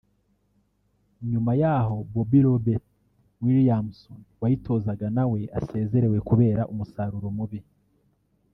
[1.31, 2.85] nyuma y’aho Bobby Robert
[3.45, 7.59] Williamson wayitozaga nawe asezerewe kubera umusaruro mubi